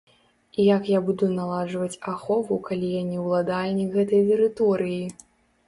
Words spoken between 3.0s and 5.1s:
не ўладальнік гэтай тэрыторыі.